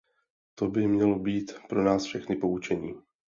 To 0.55 0.67
by 0.67 0.87
mělo 0.87 1.19
být 1.19 1.53
pro 1.69 1.83
nás 1.83 2.03
všechny 2.03 2.35
poučení. 2.35 2.93